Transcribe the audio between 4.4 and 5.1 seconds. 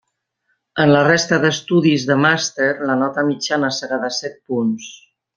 punts.